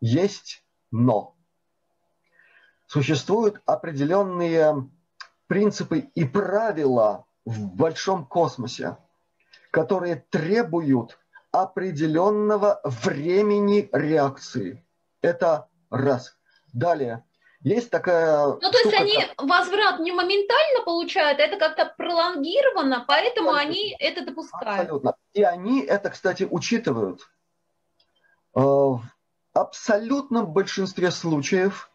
[0.00, 1.36] есть но.
[2.86, 4.90] Существуют определенные
[5.46, 8.96] принципы и правила в большом космосе–
[9.70, 11.18] которые требуют
[11.52, 14.84] определенного времени реакции.
[15.20, 16.36] Это раз.
[16.72, 17.24] Далее.
[17.62, 18.46] Есть такая...
[18.46, 19.42] Ну, то есть они как...
[19.42, 23.70] возврат не моментально получают, это как-то пролонгировано, поэтому Абсолютно.
[23.70, 24.80] они это допускают.
[24.80, 25.14] Абсолютно.
[25.34, 27.20] И они это, кстати, учитывают.
[28.54, 29.02] Э, в
[29.52, 31.90] абсолютном большинстве случаев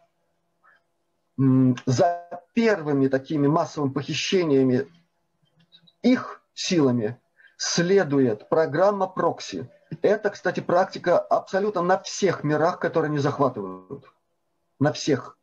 [1.37, 4.87] за первыми такими массовыми похищениями
[6.01, 7.19] их силами
[7.57, 9.69] следует программа прокси.
[10.01, 14.05] Это, кстати, практика абсолютно на всех мирах, которые они захватывают.
[14.79, 15.37] На всех.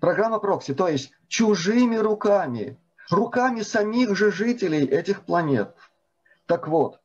[0.00, 2.78] Программа прокси, то есть чужими руками,
[3.10, 5.74] руками самих же жителей этих планет.
[6.46, 7.00] Так вот,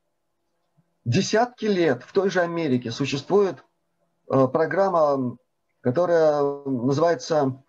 [1.06, 3.64] десятки лет в той же Америке существует
[4.30, 5.38] э, программа,
[5.82, 7.64] которая называется,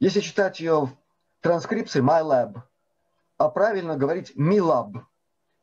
[0.00, 0.96] если читать ее в
[1.40, 2.60] транскрипции, MyLab,
[3.38, 4.94] а правильно говорить MiLab–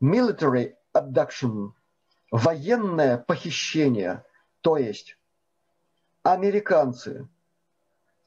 [0.02, 1.74] military abduction,
[2.32, 4.26] военное похищение,
[4.62, 5.18] то есть
[6.24, 7.28] американцы,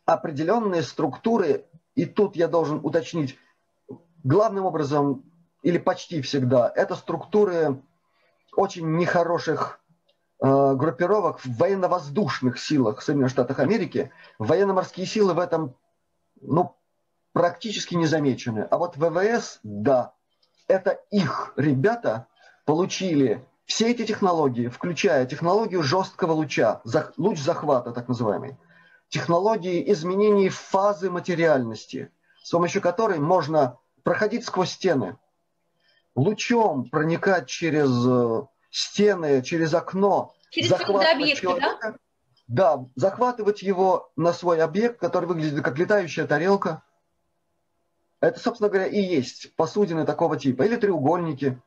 [0.05, 3.39] определенные структуры, и тут я должен уточнить,
[4.23, 5.25] главным образом
[5.63, 7.83] или почти всегда, это структуры
[8.57, 9.81] очень нехороших
[10.43, 14.11] э, группировок в военно-воздушных силах Соединенных Штатов Америки.
[14.39, 15.75] Военно-морские силы в этом
[16.41, 16.77] ну,
[17.33, 18.61] практически не замечены.
[18.71, 20.15] А вот ВВС, да,
[20.69, 22.27] это их ребята
[22.65, 26.83] получили все эти технологии, включая технологию жесткого луча,
[27.17, 28.57] луч захвата так называемый,
[29.15, 32.11] технологии изменений фазы материальности,
[32.43, 35.17] с помощью которой можно проходить сквозь стены,
[36.17, 41.99] лучом проникать через э, стены, через окно, через захватывать объекты, человека,
[42.49, 42.77] да?
[42.77, 46.83] да, захватывать его на свой объект, который выглядит как летающая тарелка.
[48.19, 51.63] Это, собственно говоря, и есть посудины такого типа, или треугольники.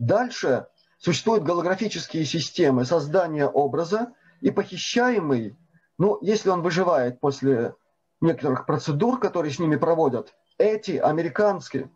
[0.00, 0.66] Дальше
[0.98, 5.56] существуют голографические системы создания образа, и похищаемый,
[6.00, 7.74] ну, если он выживает после
[8.22, 11.90] некоторых процедур, которые с ними проводят, эти американские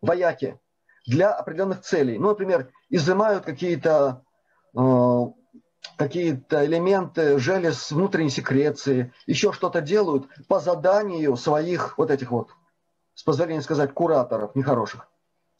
[0.00, 0.60] вояки
[1.06, 4.22] для определенных целей, ну, например, изымают какие-то
[4.76, 5.20] э,
[5.96, 12.50] какие-то элементы желез внутренней секреции, еще что-то делают по заданию своих вот этих вот,
[13.14, 15.10] с позволения сказать, кураторов нехороших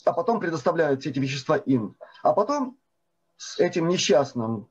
[0.04, 1.96] а потом предоставляют все эти вещества им.
[2.22, 2.78] А потом
[3.36, 4.69] с этим несчастным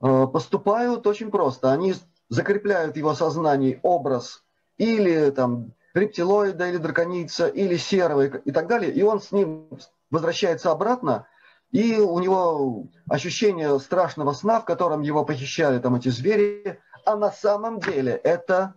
[0.00, 1.72] поступают очень просто.
[1.72, 1.94] Они
[2.28, 4.42] закрепляют в его сознании образ
[4.78, 9.68] или там рептилоида, или драконица, или серого и так далее, и он с ним
[10.10, 11.26] возвращается обратно,
[11.70, 17.32] и у него ощущение страшного сна, в котором его похищали там эти звери, а на
[17.32, 18.74] самом деле это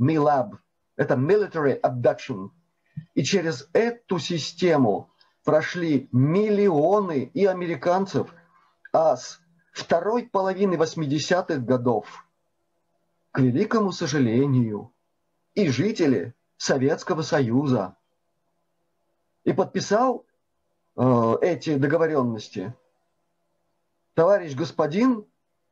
[0.00, 0.52] MILAB,
[0.96, 2.50] это Military Abduction.
[3.14, 5.10] И через эту систему
[5.44, 8.32] прошли миллионы и американцев,
[8.92, 9.40] а с
[9.74, 12.26] второй половины 80-х годов,
[13.32, 14.92] к великому сожалению,
[15.54, 17.96] и жители Советского Союза.
[19.42, 20.24] И подписал
[20.96, 22.72] э, эти договоренности
[24.14, 25.26] товарищ господин,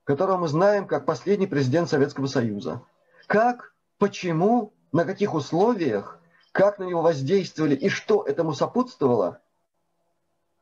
[0.04, 2.82] которого мы знаем как последний президент Советского Союза.
[3.28, 6.18] Как, почему, на каких условиях,
[6.50, 9.38] как на него воздействовали и что этому сопутствовало–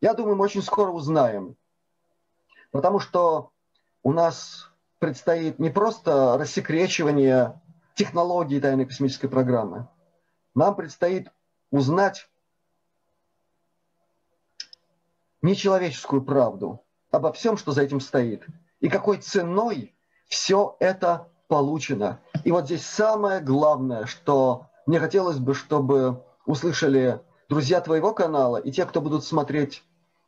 [0.01, 1.57] я думаю, мы очень скоро узнаем.
[2.71, 3.51] Потому что
[4.03, 7.61] у нас предстоит не просто рассекречивание
[7.95, 9.89] технологий тайной космической программы.
[10.55, 11.31] Нам предстоит
[11.71, 12.29] узнать
[15.43, 18.47] нечеловеческую правду обо всем, что за этим стоит.
[18.81, 19.95] И какой ценой
[20.29, 22.21] все это получено.
[22.45, 28.71] И вот здесь самое главное, что мне хотелось бы, чтобы услышали друзья твоего канала и
[28.71, 29.83] те, кто будут смотреть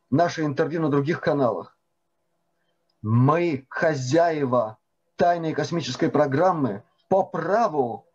[0.09, 1.77] наши интервью на других каналах.
[3.03, 4.77] Мы хозяева
[5.17, 8.07] тайной космической программы по праву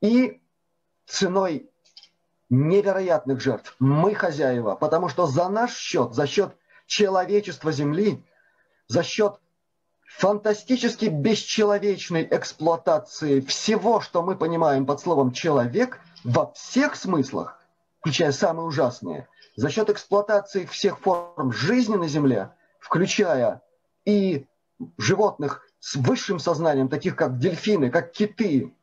[0.00, 0.40] и
[1.06, 1.70] ценой
[2.50, 3.74] невероятных жертв.
[3.78, 6.54] Мы хозяева, потому что за наш счет, за счет
[6.86, 8.22] человечества Земли,
[8.86, 9.40] за счет
[10.06, 17.58] фантастически бесчеловечной эксплуатации всего, что мы понимаем под словом «человек» во всех смыслах,
[18.00, 23.60] включая самые ужасные– за счет эксплуатации всех форм жизни на Земле, включая
[24.08, 24.46] и
[24.96, 28.74] животных с высшим сознанием, таких как дельфины, как киты,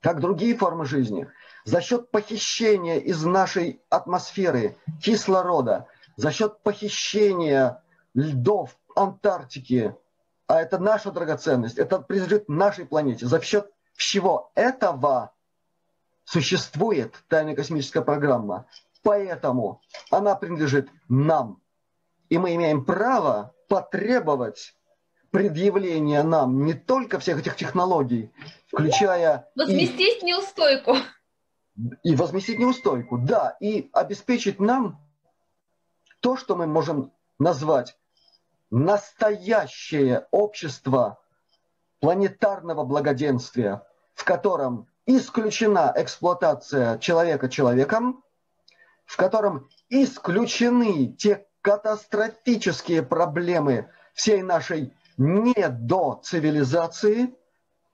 [0.00, 1.28] как другие формы жизни,
[1.64, 7.82] за счет похищения из нашей атмосферы кислорода, за счет похищения
[8.14, 9.94] льдов Антарктики,
[10.46, 15.32] а это наша драгоценность, это принадлежит нашей планете, за счет всего этого
[16.24, 18.64] существует тайная космическая программа.
[19.02, 21.60] Поэтому она принадлежит нам.
[22.30, 24.74] И мы имеем право потребовать
[25.30, 28.30] предъявления нам не только всех этих технологий,
[28.66, 29.48] включая...
[29.56, 30.96] Возместить и, неустойку.
[32.02, 33.56] И возместить неустойку, да.
[33.60, 35.00] И обеспечить нам
[36.20, 37.96] то, что мы можем назвать
[38.70, 41.18] настоящее общество
[42.00, 43.82] планетарного благоденствия,
[44.14, 48.22] в котором исключена эксплуатация человека человеком,
[49.04, 57.34] в котором исключены те катастрофические проблемы всей нашей недоцивилизации,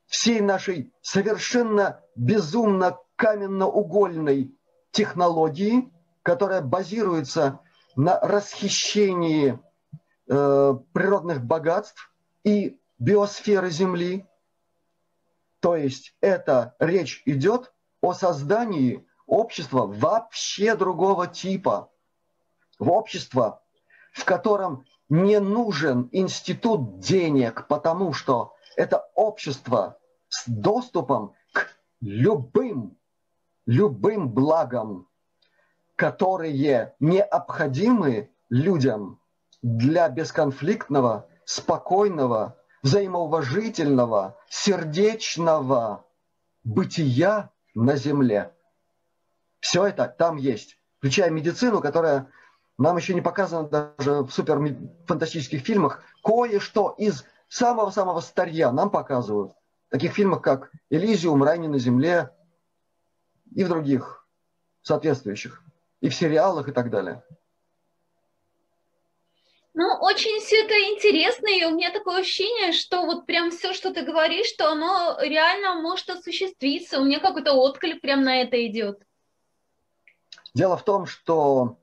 [0.06, 4.54] всей нашей совершенно безумно каменноугольной
[4.90, 7.60] технологии, которая базируется
[7.94, 9.60] на расхищении
[10.28, 12.12] э, природных богатств
[12.44, 14.26] и биосферы Земли.
[15.60, 21.90] То есть это речь идет о создании общество вообще другого типа.
[22.78, 23.62] В общество,
[24.12, 29.98] в котором не нужен институт денег, потому что это общество
[30.28, 31.68] с доступом к
[32.00, 32.96] любым,
[33.66, 35.08] любым благам,
[35.96, 39.20] которые необходимы людям
[39.62, 46.04] для бесконфликтного, спокойного, взаимоуважительного, сердечного
[46.62, 48.54] бытия на земле.
[49.60, 52.30] Все это там есть, включая медицину, которая
[52.78, 54.60] нам еще не показано даже в супер
[55.06, 59.52] фантастических фильмах, кое-что из самого-самого старья нам показывают.
[59.88, 62.30] В таких фильмах, как «Элизиум», «Рай на земле»
[63.54, 64.26] и в других
[64.82, 65.62] соответствующих,
[66.00, 67.24] и в сериалах и так далее.
[69.74, 73.92] Ну, очень все это интересно, и у меня такое ощущение, что вот прям все, что
[73.92, 77.00] ты говоришь, что оно реально может осуществиться.
[77.00, 79.00] У меня какой-то отклик прям на это идет.
[80.52, 81.78] Дело в том, что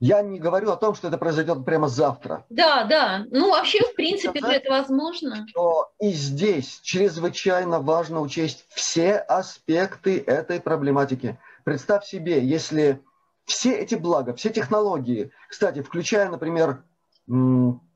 [0.00, 2.44] я не говорю о том, что это произойдет прямо завтра.
[2.50, 3.24] Да, да.
[3.30, 5.46] Ну, вообще, в принципе, сказать, это возможно.
[5.48, 11.38] Что и здесь чрезвычайно важно учесть все аспекты этой проблематики.
[11.64, 13.02] Представь себе, если
[13.44, 16.84] все эти блага, все технологии, кстати, включая, например,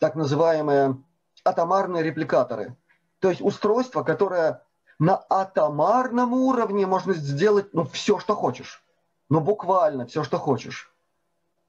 [0.00, 1.02] так называемые
[1.44, 2.76] атомарные репликаторы,
[3.20, 4.64] то есть устройство, которое
[4.98, 8.82] на атомарном уровне можно сделать ну, все, что хочешь.
[9.28, 10.91] Ну, буквально все, что хочешь.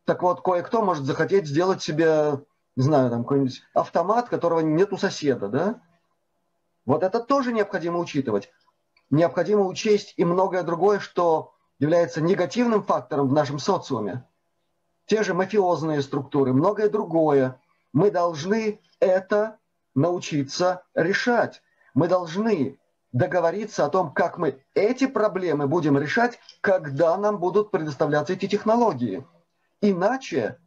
[0.06, 2.40] Так вот, кое-кто может захотеть сделать себе,
[2.76, 5.82] не знаю, там какой-нибудь автомат, которого нет у соседа, да?
[6.86, 8.52] Вот это тоже необходимо учитывать.
[9.10, 14.28] Необходимо учесть и многое другое, что является негативным фактором в нашем социуме.
[15.06, 17.62] Те же мафиозные структуры, многое другое.
[17.94, 19.60] Мы должны это
[19.96, 21.62] научиться решать.
[21.94, 22.80] Мы должны
[23.12, 29.26] договориться о том, как мы эти проблемы будем решать, когда нам будут предоставляться эти технологии.
[29.86, 30.58] Иначе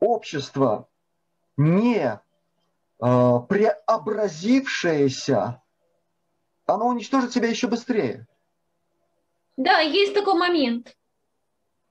[0.00, 0.88] общество
[1.58, 2.18] не э,
[2.98, 5.60] преобразившееся,
[6.64, 8.26] оно уничтожит себя еще быстрее.
[9.58, 10.96] Да, есть такой момент.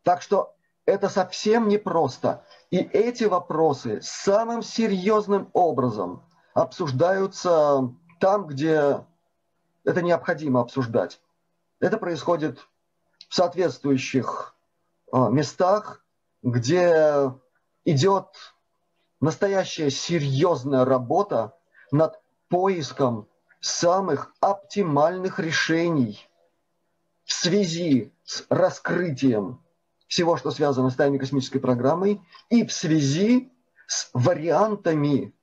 [0.01, 2.43] Так что это совсем непросто.
[2.71, 6.23] И эти вопросы самым серьезным образом
[6.55, 9.05] обсуждаются там, где
[9.83, 11.21] это необходимо обсуждать.
[11.79, 12.57] Это происходит
[13.27, 14.55] в соответствующих
[15.13, 16.03] э, местах,
[16.41, 17.31] где
[17.85, 18.27] идет
[19.19, 21.57] настоящая серьезная работа
[21.91, 23.27] над поиском
[23.59, 26.25] самых оптимальных решений
[27.25, 29.61] в связи с раскрытием
[30.07, 33.51] всего, что связано с тайной космической программой, и в связи
[33.85, 35.35] с вариантами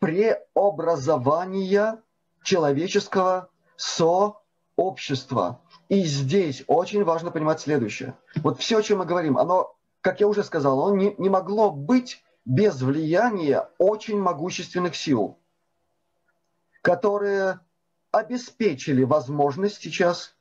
[0.00, 2.02] преобразования
[2.42, 5.60] человеческого сообщества.
[5.88, 8.16] И здесь очень важно понимать следующее.
[8.36, 11.70] Вот все, о чем мы говорим, оно как я уже сказал, он не, не могло
[11.70, 15.38] быть без влияния очень могущественных сил,
[16.82, 17.60] которые
[18.10, 20.34] обеспечили возможность сейчас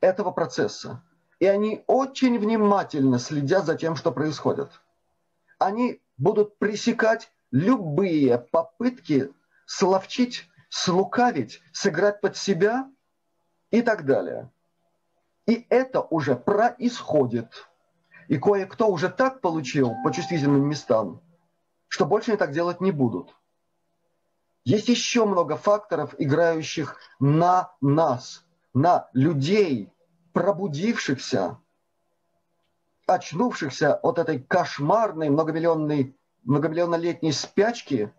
[0.00, 1.02] этого процесса.
[1.38, 4.70] И они очень внимательно следят за тем, что происходит.
[5.58, 9.30] Они будут пресекать любые попытки
[9.66, 12.90] словчить, слукавить, сыграть под себя
[13.70, 14.50] и так далее.
[15.46, 17.68] И это уже происходит.
[18.28, 21.20] И кое-кто уже так получил по чувствительным местам,
[21.88, 23.34] что больше они так делать не будут.
[24.64, 29.92] Есть еще много факторов, играющих на нас, на людей,
[30.32, 31.58] пробудившихся,
[33.06, 38.12] очнувшихся от этой кошмарной многомиллионной, многомиллионнолетней спячки,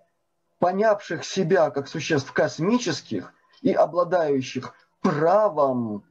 [0.59, 6.05] понявших себя как существ космических и обладающих правом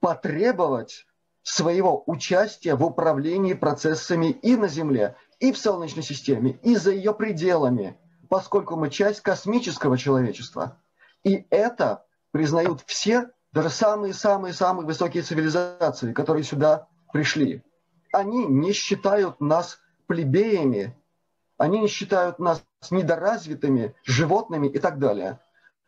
[0.00, 1.06] потребовать
[1.46, 7.14] своего участия в управлении процессами и на Земле, и в Солнечной системе, и за ее
[7.14, 7.96] пределами,
[8.28, 10.82] поскольку мы часть космического человечества.
[11.22, 17.62] И это признают все, даже самые-самые-самые высокие цивилизации, которые сюда пришли.
[18.12, 19.78] Они не считают нас
[20.08, 21.00] плебеями,
[21.58, 25.38] они не считают нас недоразвитыми животными и так далее.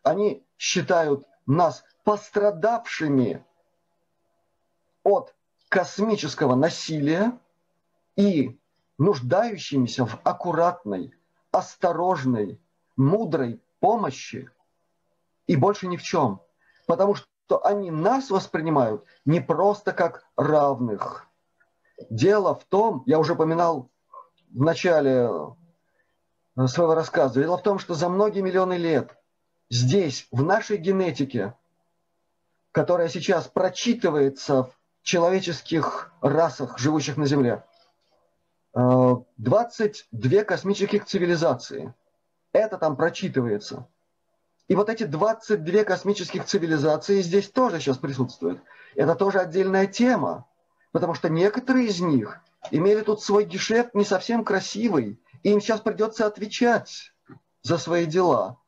[0.05, 3.45] Они считают нас пострадавшими
[5.03, 5.35] от
[5.69, 7.39] космического насилия
[8.17, 8.59] и
[8.99, 11.15] нуждающимися в аккуратной,
[11.51, 12.61] осторожной,
[12.97, 14.51] мудрой помощи
[15.47, 16.41] и больше ни в чем.
[16.87, 21.27] Потому что они нас воспринимают не просто как равных.
[22.11, 23.91] Дело в том, я уже упоминал
[24.51, 25.29] в начале
[26.57, 29.17] э, своего рассказа, дело в том, что за многие миллионы лет
[29.71, 31.55] здесь, в нашей генетике,
[32.73, 34.78] которая сейчас прочитывается в
[35.09, 37.65] человеческих расах, живущих на Земле.
[38.75, 39.23] 22
[40.23, 41.95] э, космических цивилизации.
[42.53, 43.89] Это там прочитывается.
[44.69, 48.61] И вот эти 22 космических цивилизации здесь тоже сейчас присутствуют.
[48.97, 50.47] Это тоже отдельная тема,
[50.93, 52.41] потому что некоторые из них
[52.71, 57.15] имели тут свой гешефт не совсем красивый, и им сейчас придется отвечать
[57.63, 58.59] за свои дела,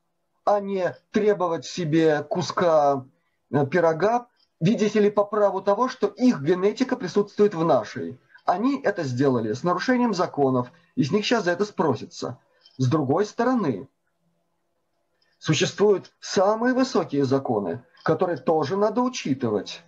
[0.47, 3.05] а не требовать себе куска
[3.53, 4.31] э, пирога
[4.61, 9.63] видите ли, по праву того, что их генетика присутствует в нашей, Они это сделали с
[9.63, 12.39] нарушением законов, и с них сейчас за это спросится.
[12.79, 13.89] С другой стороны,
[15.39, 19.83] существуют самые высокие законы, которые тоже надо учитывать.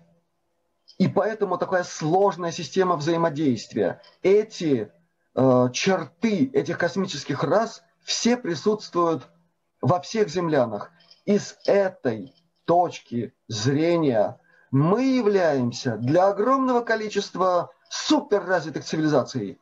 [0.98, 4.02] И поэтому такая сложная система взаимодействия.
[4.22, 4.92] Эти
[5.34, 9.28] э, черты этих космических рас все присутствуют
[9.80, 10.90] во всех землянах.
[11.24, 14.38] И с этой точки зрения
[14.72, 19.60] мы являемся для огромного количества суперразвитых цивилизаций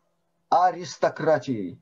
[0.49, 1.79] аристократией.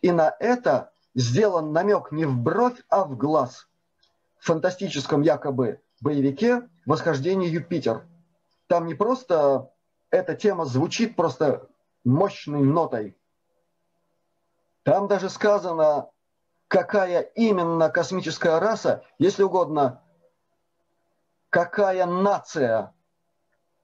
[0.00, 3.68] И на это сделан намек не в бровь, а в глаз.
[4.38, 8.06] В фантастическом якобы боевике «Восхождение Юпитер»
[8.68, 9.70] Там не просто
[10.10, 11.68] эта тема звучит просто
[12.04, 13.16] мощной нотой.
[14.84, 16.10] Там даже сказано,
[16.68, 20.02] какая именно космическая раса, если угодно,
[21.50, 22.94] какая нация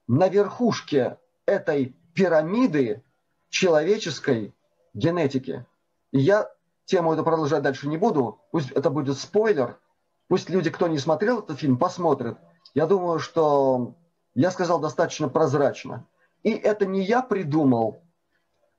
[0.07, 3.03] на верхушке этой пирамиды
[3.49, 4.53] человеческой
[4.93, 5.65] генетики.
[6.11, 6.49] Я
[6.85, 9.79] тему эту продолжать дальше не буду, пусть это будет спойлер,
[10.27, 12.37] пусть люди, кто не смотрел этот фильм, посмотрят.
[12.73, 13.95] Я думаю, что
[14.33, 16.05] я сказал достаточно прозрачно.
[16.43, 18.03] И это не я придумал,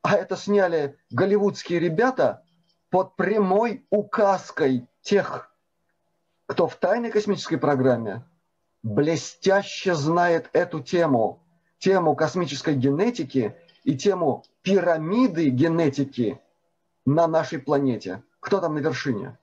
[0.02, 2.44] а это сняли голливудские ребята
[2.90, 5.50] под прямой указкой тех,
[6.46, 8.24] кто в тайной космической программе
[8.86, 11.42] блестяще знает эту тему,
[11.78, 16.40] тему космической генетики и тему пирамиды генетики
[17.04, 18.22] на нашей планете.
[18.38, 19.38] Кто там на вершине?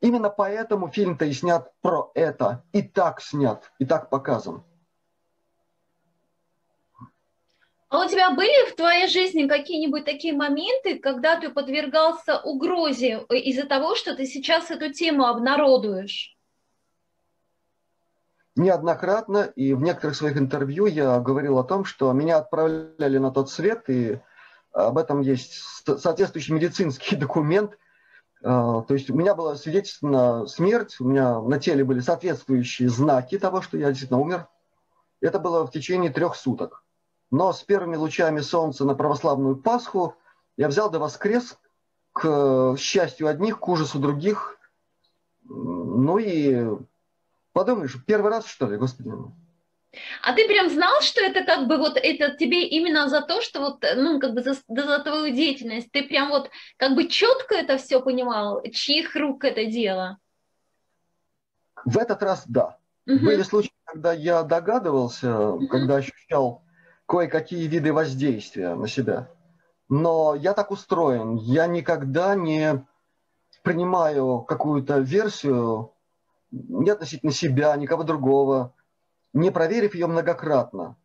[0.00, 4.64] Именно поэтому фильм-то и снят про это, и так снят, и так показан.
[7.88, 13.66] А у тебя были в твоей жизни какие-нибудь такие моменты, когда ты подвергался угрозе из-за
[13.66, 16.36] того, что ты сейчас эту тему обнародуешь?
[18.60, 23.50] Неоднократно и в некоторых своих интервью я говорил о том, что меня отправляли на тот
[23.50, 24.20] свет, и
[24.70, 25.54] об этом есть
[25.86, 27.78] соответствующий медицинский документ.
[28.44, 32.90] А, то есть у меня было свидетельство на смерть, у меня на теле были соответствующие
[32.90, 34.46] знаки того, что я действительно умер.
[35.22, 36.84] Это было в течение трех суток.
[37.30, 40.16] Но с первыми лучами солнца на православную Пасху
[40.58, 41.56] я взял да воскрес
[42.12, 44.58] к счастью одних, к ужасу других.
[45.48, 46.76] Ну и
[47.52, 49.10] подумаешь, первый раз что ли, господи.
[50.22, 53.60] А ты прям знал, что это как бы вот это тебе именно за то, что
[53.60, 57.76] вот, ну, как бы за, за твою деятельность, ты прям вот как бы четко это
[57.76, 60.18] все понимал, чьих рук это дело?
[61.84, 62.78] В этот раз да.
[63.06, 63.18] Угу.
[63.24, 65.66] Были случаи, когда я догадывался, угу.
[65.66, 66.62] когда ощущал
[67.06, 69.28] кое-какие виды воздействия на себя.
[69.88, 72.86] Но я так устроен, я никогда не
[73.62, 75.92] принимаю какую-то версию
[76.50, 78.74] не относительно себя, никого другого,
[79.32, 80.96] не проверив ее многократно.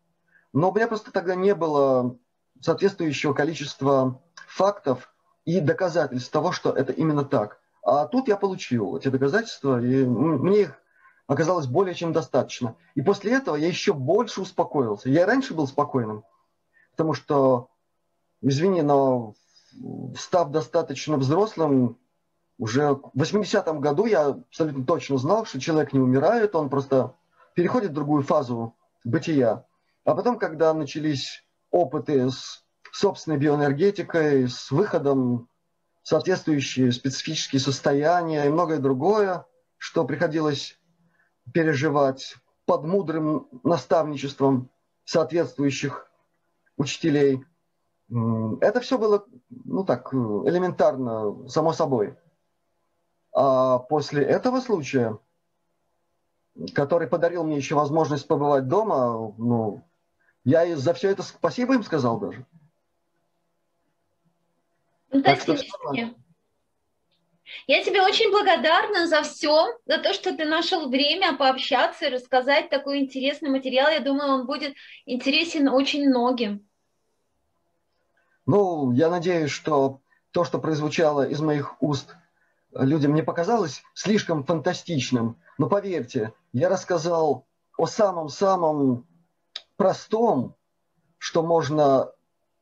[0.53, 2.17] Но у меня просто тогда не было
[2.61, 7.59] соответствующего количества фактов и доказательств того, что это именно так.
[7.83, 10.81] А тут я получил эти доказательства, и мне их
[11.27, 12.75] оказалось более чем достаточно.
[12.95, 15.09] И после этого я еще больше успокоился.
[15.09, 16.23] Я раньше был спокойным,
[16.91, 17.69] потому что,
[18.41, 19.35] извини, но
[20.17, 21.99] став достаточно взрослым,
[22.57, 27.15] уже в 80-м году я абсолютно точно знал, что человек не умирает, он просто
[27.53, 29.65] переходит в другую фазу бытия.
[30.03, 35.49] А потом, когда начались опыты с собственной биоэнергетикой, с выходом
[36.03, 39.45] соответствующие специфические состояния и многое другое,
[39.77, 40.79] что приходилось
[41.53, 42.35] переживать
[42.65, 44.69] под мудрым наставничеством
[45.03, 46.09] соответствующих
[46.77, 47.43] учителей.
[48.09, 52.15] Это все было, ну так, элементарно, само собой.
[53.35, 55.19] А после этого случая,
[56.73, 59.83] который подарил мне еще возможность побывать дома, ну,
[60.45, 62.45] я за все это спасибо им сказал даже.
[65.11, 65.57] Ну, так что,
[67.67, 72.69] я тебе очень благодарна за все, за то, что ты нашел время пообщаться и рассказать
[72.69, 73.89] такой интересный материал.
[73.89, 74.75] Я думаю, он будет
[75.05, 76.65] интересен очень многим.
[78.45, 79.99] Ну, я надеюсь, что
[80.31, 82.15] то, что прозвучало из моих уст,
[82.75, 85.39] людям не показалось слишком фантастичным.
[85.57, 87.45] Но поверьте, я рассказал
[87.77, 89.07] о самом-самом
[89.77, 90.55] простом,
[91.17, 92.11] что можно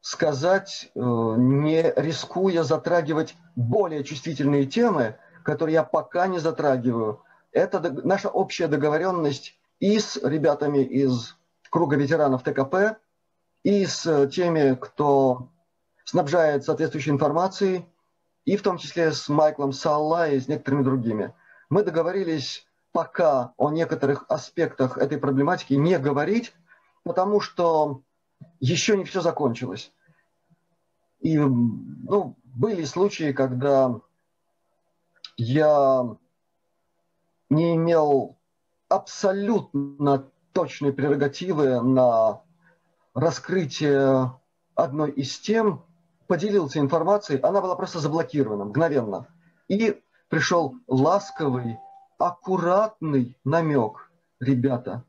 [0.02, 7.22] сказать, э, не рискуя затрагивать более чувствительные темы, которые я пока не затрагиваю.
[7.52, 11.36] Это наша общая договоренность и с ребятами из
[11.70, 12.98] круга ветеранов ТКП,
[13.64, 15.50] и с теми, кто
[16.04, 17.86] снабжает соответствующей информацией,
[18.46, 21.34] и в том числе с Майклом Салла и с некоторыми другими.
[21.70, 26.54] Мы договорились пока о некоторых аспектах этой проблематики не говорить,
[27.04, 28.02] потому что
[28.60, 29.92] еще не все закончилось.
[31.20, 34.00] И ну, были случаи, когда
[35.38, 36.18] я
[37.50, 38.38] не имел
[38.90, 42.42] абсолютно точные прерогативы на
[43.14, 44.40] раскрытие
[44.76, 45.84] одной из тем,
[46.28, 49.28] поделился информацией, она была просто заблокирована мгновенно.
[49.68, 51.78] И пришел ласковый,
[52.18, 54.10] аккуратный намек.
[54.40, 55.04] Ребята,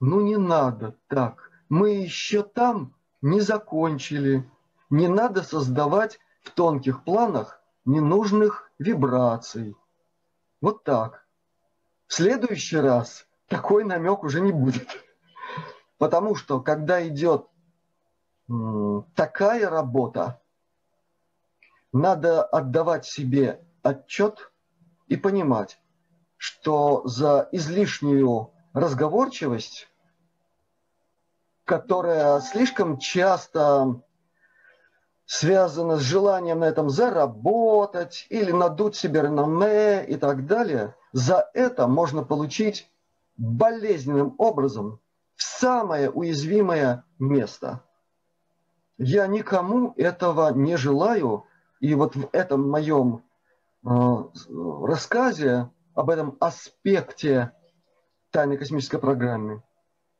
[0.00, 1.50] ну не надо так.
[1.68, 4.48] Мы еще там не закончили.
[4.88, 9.76] Не надо создавать в тонких планах ненужных вибраций.
[10.60, 11.26] Вот так.
[12.06, 14.88] В следующий раз такой намек уже не будет.
[15.98, 17.46] Потому что когда идет
[19.14, 20.40] такая работа,
[21.92, 24.52] надо отдавать себе отчет
[25.08, 25.80] и понимать,
[26.36, 29.88] что за излишнюю разговорчивость,
[31.64, 34.02] которая слишком часто
[35.26, 41.86] связана с желанием на этом заработать или надуть себе реноме и так далее, за это
[41.86, 42.90] можно получить
[43.36, 45.00] болезненным образом
[45.36, 47.82] в самое уязвимое место.
[48.98, 51.46] Я никому этого не желаю,
[51.80, 53.24] и вот в этом моем
[53.84, 53.88] э,
[54.84, 57.52] рассказе об этом аспекте
[58.30, 59.62] тайной космической программы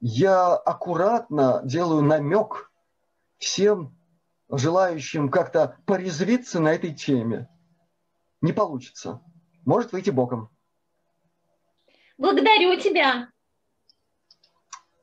[0.00, 2.72] я аккуратно делаю намек
[3.38, 3.96] всем
[4.48, 7.48] желающим как-то порезвиться на этой теме.
[8.40, 9.20] Не получится.
[9.64, 10.50] Может выйти боком.
[12.16, 13.28] Благодарю тебя.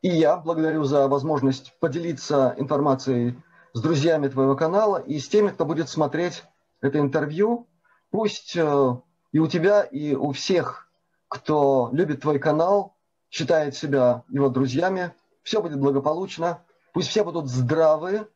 [0.02, 3.38] И я благодарю за возможность поделиться информацией
[3.78, 6.44] с друзьями твоего канала и с теми, кто будет смотреть
[6.82, 7.68] это интервью.
[8.10, 8.96] Пусть э,
[9.32, 10.90] и у тебя, и у всех,
[11.28, 12.96] кто любит твой канал,
[13.30, 15.14] считает себя его друзьями,
[15.44, 16.64] все будет благополучно.
[16.94, 18.28] Пусть все будут здравы,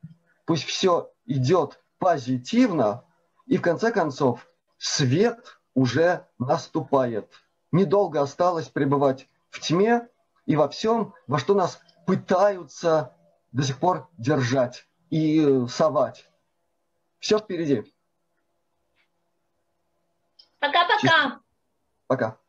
[0.46, 3.04] пусть все идет позитивно,
[3.48, 7.28] и в конце концов свет уже наступает
[7.72, 10.08] недолго осталось пребывать в тьме
[10.46, 13.16] и во всем, во что нас пытаются
[13.52, 16.28] до сих пор держать и совать.
[17.20, 17.84] Все впереди.
[20.60, 21.42] Пока-пока.
[22.08, 22.41] Пока.